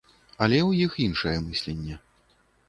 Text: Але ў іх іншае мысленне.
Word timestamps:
Але 0.45 0.57
ў 0.69 0.87
іх 0.87 0.97
іншае 1.05 1.35
мысленне. 1.49 2.01